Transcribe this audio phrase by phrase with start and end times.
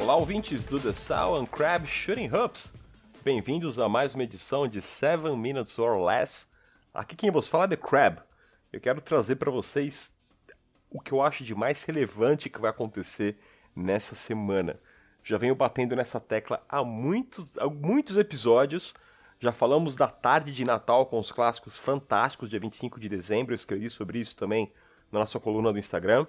[0.00, 2.72] Olá, ouvintes do The Sow and Crab Shooting Hoops.
[3.22, 6.48] Bem-vindos a mais uma edição de 7 Minutes or Less.
[6.92, 8.18] Aqui quem vos fala é The Crab.
[8.72, 10.14] Eu quero trazer para vocês
[10.90, 13.36] o que eu acho de mais relevante que vai acontecer
[13.76, 14.80] nessa semana.
[15.22, 18.94] Já venho batendo nessa tecla há muitos, há muitos episódios.
[19.38, 23.52] Já falamos da tarde de Natal com os clássicos fantásticos, dia 25 de dezembro.
[23.52, 24.72] Eu escrevi sobre isso também
[25.12, 26.26] na nossa coluna do Instagram.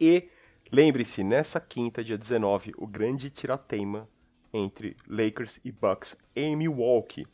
[0.00, 0.30] E
[0.70, 4.08] lembre-se, nessa quinta, dia 19, o grande tirateima
[4.52, 7.26] entre Lakers e Bucks em Milwaukee.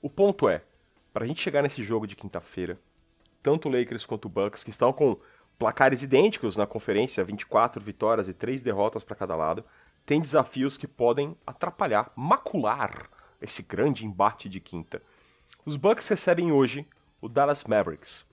[0.00, 0.62] O ponto é,
[1.12, 2.78] para a gente chegar nesse jogo de quinta-feira,
[3.42, 5.18] tanto Lakers quanto Bucks, que estão com
[5.58, 9.64] placares idênticos na conferência, 24 vitórias e 3 derrotas para cada lado,
[10.04, 13.08] tem desafios que podem atrapalhar, macular
[13.40, 15.02] esse grande embate de quinta.
[15.64, 16.86] Os Bucks recebem hoje
[17.20, 18.26] o Dallas Mavericks.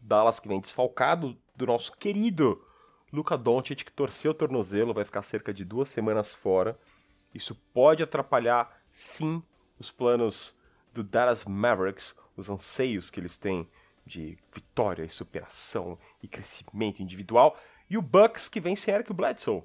[0.00, 2.64] Dallas que vem desfalcado do nosso querido
[3.12, 6.78] Luka Doncic, que torceu o tornozelo, vai ficar cerca de duas semanas fora.
[7.34, 9.42] Isso pode atrapalhar, sim,
[9.78, 10.54] os planos
[10.92, 13.68] do Dallas Mavericks, os anseios que eles têm
[14.04, 17.58] de vitória e superação e crescimento individual.
[17.88, 19.62] E o Bucks que vem sem Eric Bledsoe.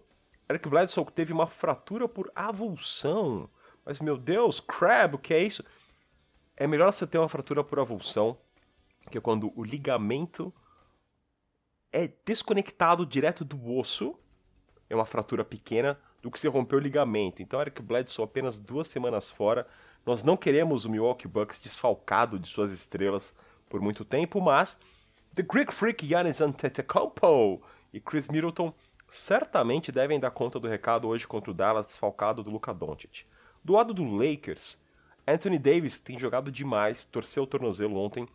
[0.49, 3.49] Eric Bledsoe teve uma fratura por avulsão.
[3.85, 5.63] Mas meu Deus, Crab, o que é isso?
[6.55, 8.37] É melhor você ter uma fratura por avulsão,
[9.09, 10.53] que é quando o ligamento
[11.93, 14.19] é desconectado direto do osso,
[14.89, 17.41] é uma fratura pequena, do que se romper o ligamento.
[17.43, 19.67] Então, Eric Bledsoe apenas duas semanas fora.
[20.05, 23.35] Nós não queremos o Milwaukee Bucks desfalcado de suas estrelas
[23.69, 24.79] por muito tempo, mas
[25.35, 27.61] The Greek Freak Giannis Antetokounmpo
[27.93, 28.73] e Chris Middleton
[29.07, 33.25] certamente devem dar conta do recado hoje contra o Dallas desfalcado do Luka Doncic.
[33.63, 34.77] Do lado do Lakers,
[35.27, 38.27] Anthony Davis tem jogado demais, torceu o tornozelo ontem.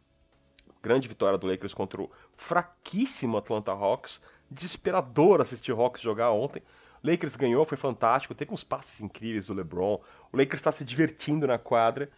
[0.82, 4.20] Grande vitória do Lakers contra o fraquíssimo Atlanta Hawks.
[4.50, 6.62] Desesperador assistir o Hawks jogar ontem.
[7.02, 10.00] Lakers ganhou, foi fantástico, teve uns passes incríveis do LeBron.
[10.32, 12.10] O Lakers está se divertindo na quadra.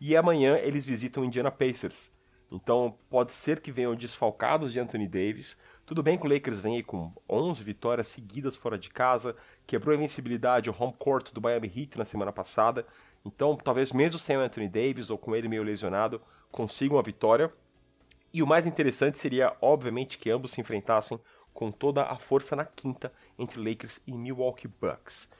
[0.00, 2.10] E amanhã eles visitam o Indiana Pacers.
[2.50, 5.56] Então pode ser que venham desfalcados de Anthony Davis.
[5.86, 9.36] Tudo bem que o Lakers vem aí com 11 vitórias seguidas fora de casa,
[9.66, 12.86] quebrou a invencibilidade o home court do Miami Heat na semana passada.
[13.24, 16.20] Então, talvez mesmo sem o Anthony Davis ou com ele meio lesionado,
[16.50, 17.52] consigam a vitória.
[18.34, 21.20] E o mais interessante seria, obviamente, que ambos se enfrentassem
[21.52, 25.30] com toda a força na quinta entre Lakers e Milwaukee Bucks.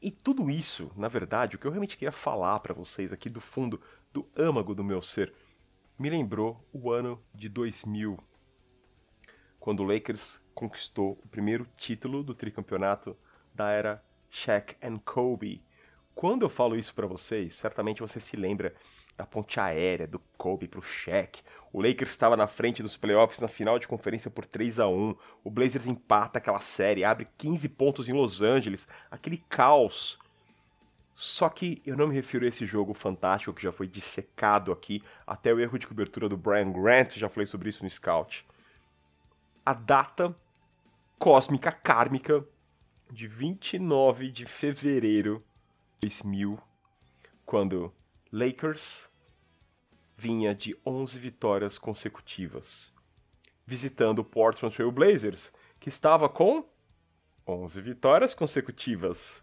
[0.00, 3.40] E tudo isso, na verdade, o que eu realmente queria falar para vocês aqui do
[3.40, 3.80] fundo
[4.12, 5.34] do âmago do meu ser,
[5.98, 8.16] me lembrou o ano de 2000,
[9.58, 13.16] quando o Lakers conquistou o primeiro título do tricampeonato
[13.52, 15.64] da era Shaq and Kobe.
[16.14, 18.72] Quando eu falo isso para vocês, certamente você se lembra
[19.16, 21.42] da ponte aérea do Kobe pro Shaq.
[21.72, 25.16] O Lakers estava na frente dos playoffs na final de conferência por 3 a 1.
[25.42, 30.18] O Blazers empata aquela série, abre 15 pontos em Los Angeles, aquele caos.
[31.14, 35.02] Só que eu não me refiro a esse jogo fantástico que já foi dissecado aqui,
[35.26, 38.46] até o erro de cobertura do Brian Grant, já falei sobre isso no Scout.
[39.64, 40.36] A data
[41.18, 42.44] cósmica kármica
[43.10, 45.42] de 29 de fevereiro
[46.02, 46.58] de 2000,
[47.46, 47.92] quando
[48.36, 49.08] Lakers
[50.14, 52.92] vinha de 11 vitórias consecutivas,
[53.64, 56.68] visitando o Portland Trail Blazers, que estava com
[57.48, 59.42] 11 vitórias consecutivas.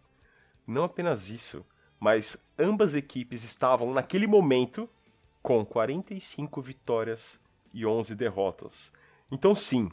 [0.67, 1.65] Não apenas isso,
[1.99, 4.87] mas ambas equipes estavam naquele momento
[5.41, 7.39] com 45 vitórias
[7.73, 8.93] e 11 derrotas.
[9.31, 9.91] Então, sim,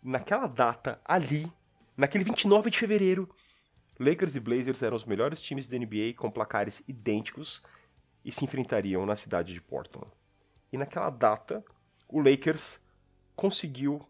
[0.00, 1.52] naquela data, ali,
[1.96, 3.28] naquele 29 de fevereiro,
[3.98, 7.62] Lakers e Blazers eram os melhores times da NBA com placares idênticos
[8.24, 10.10] e se enfrentariam na cidade de Portland.
[10.72, 11.64] E naquela data,
[12.08, 12.80] o Lakers
[13.34, 14.06] conseguiu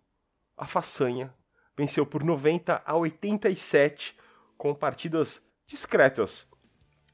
[0.57, 1.33] a façanha,
[1.77, 4.17] venceu por 90 a 87
[4.57, 6.49] com partidas discretas.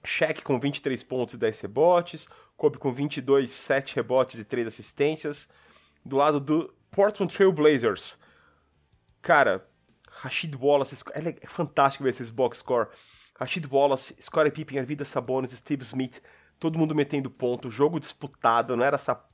[0.05, 5.49] Shaq com 23 pontos e 10 rebotes, Kobe com 22, 7 rebotes e 3 assistências.
[6.05, 8.19] Do lado do Portland Trail Blazers,
[9.23, 9.67] cara,
[10.11, 12.89] Rashid Wallace, é, é fantástico ver esses box score.
[13.39, 16.21] Rashid Wallace, Scottie Pippen, Arvida Sabonis, Steve Smith,
[16.59, 19.25] todo mundo metendo ponto, jogo disputado, não era essa,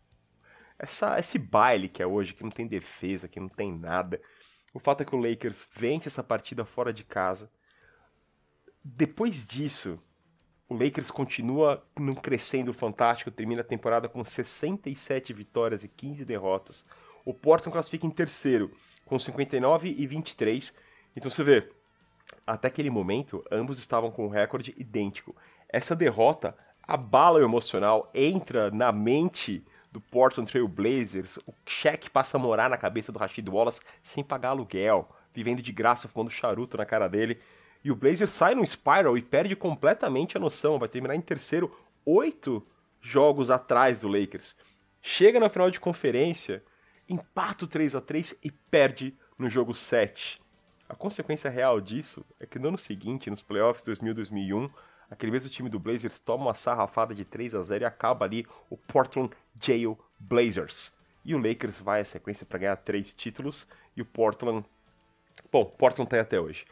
[0.79, 4.21] essa esse baile que é hoje, que não tem defesa, que não tem nada.
[4.73, 7.51] O fato é que o Lakers vence essa partida fora de casa.
[8.83, 10.03] Depois disso,
[10.69, 16.85] o Lakers continua num crescendo fantástico, termina a temporada com 67 vitórias e 15 derrotas.
[17.25, 18.71] O Portland classifica em terceiro,
[19.07, 20.75] com 59 e 23.
[21.17, 21.71] Então você vê,
[22.47, 25.35] até aquele momento, ambos estavam com um recorde idêntico.
[25.69, 26.57] Essa derrota
[26.87, 32.69] abala o emocional, entra na mente do Portland Trail Blazers, o cheque passa a morar
[32.69, 37.09] na cabeça do Rashid Wallace sem pagar aluguel, vivendo de graça, fumando charuto na cara
[37.09, 37.39] dele.
[37.85, 40.79] E o Blazers sai num spiral e perde completamente a noção.
[40.79, 41.71] Vai terminar em terceiro,
[42.05, 42.67] oito
[43.01, 44.57] jogos atrás do Lakers.
[45.01, 46.65] Chega na final de conferência,
[47.09, 50.41] empata o 3 a 3 e perde no jogo 7.
[50.89, 54.71] A consequência real disso é que no ano seguinte, nos playoffs 2000-2001,
[55.15, 58.47] aquele mesmo time do Blazers toma uma sarrafada de 3 a 0 e acaba ali
[58.69, 59.31] o Portland
[59.61, 60.93] Jail Blazers.
[61.25, 63.67] E o Lakers vai à sequência para ganhar três títulos
[63.97, 64.67] e o Portland.
[65.51, 66.67] Bom, Portland tá aí até hoje.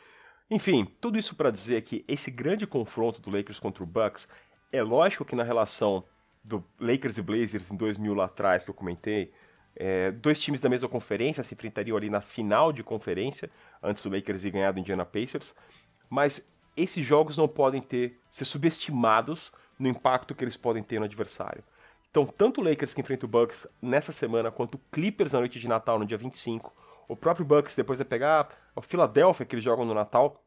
[0.50, 4.28] Enfim, tudo isso para dizer que esse grande confronto do Lakers contra o Bucks
[4.70, 6.04] é lógico que na relação
[6.44, 9.32] do Lakers e Blazers em 2000 lá atrás que eu comentei,
[9.76, 13.48] é, dois times da mesma conferência se enfrentariam ali na final de conferência
[13.82, 15.54] antes do Lakers ir ganhar do Indiana Pacers,
[16.10, 16.44] mas
[16.76, 21.62] esses jogos não podem ter ser subestimados no impacto que eles podem ter no adversário.
[22.10, 25.58] Então, tanto o Lakers que enfrenta o Bucks nessa semana, quanto o Clippers na noite
[25.58, 26.72] de Natal, no dia 25,
[27.08, 30.42] o próprio Bucks depois vai pegar o Philadelphia que eles jogam no Natal,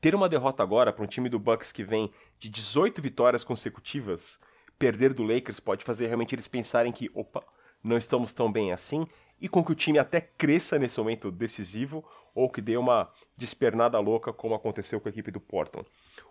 [0.00, 4.40] ter uma derrota agora para um time do Bucks que vem de 18 vitórias consecutivas,
[4.78, 7.44] perder do Lakers pode fazer realmente eles pensarem que, opa,
[7.84, 9.06] não estamos tão bem assim,
[9.40, 12.04] e com que o time até cresça nesse momento decisivo,
[12.34, 15.88] ou que dê uma despernada louca, como aconteceu com a equipe do Portland.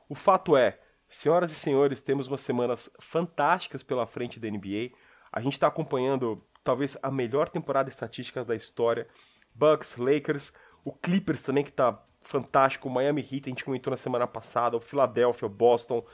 [0.07, 0.79] O fato é,
[1.09, 4.91] Senhoras e senhores, temos umas semanas fantásticas pela frente da NBA.
[5.31, 9.07] A gente está acompanhando talvez a melhor temporada estatística da história.
[9.55, 10.53] Bucks, Lakers,
[10.85, 14.77] o Clippers também que está fantástico, o Miami Heat, a gente comentou na semana passada,
[14.77, 16.05] o Philadelphia, o Boston.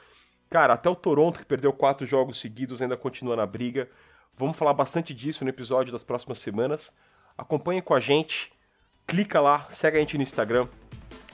[0.49, 3.89] Cara, até o Toronto, que perdeu quatro jogos seguidos, ainda continua na briga.
[4.37, 6.93] Vamos falar bastante disso no episódio das próximas semanas.
[7.37, 8.51] Acompanhe com a gente,
[9.07, 10.67] clica lá, segue a gente no Instagram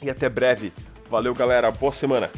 [0.01, 0.71] e até breve.
[1.09, 1.71] Valeu, galera.
[1.71, 2.29] Boa semana.